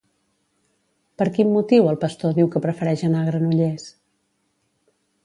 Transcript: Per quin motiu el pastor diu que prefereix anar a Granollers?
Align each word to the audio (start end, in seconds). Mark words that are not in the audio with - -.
Per 1.21 1.27
quin 1.35 1.51
motiu 1.57 1.89
el 1.91 1.99
pastor 2.05 2.33
diu 2.39 2.49
que 2.55 2.63
prefereix 2.65 3.05
anar 3.11 3.21
a 3.21 3.29
Granollers? 3.29 3.87